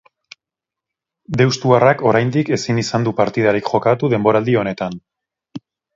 [1.41, 4.97] Deustuarrak oraindik ezin izan du partidarik jokatu denboraldi honetan.